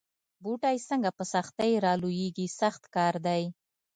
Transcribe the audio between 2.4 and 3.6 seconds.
سخت کار دی.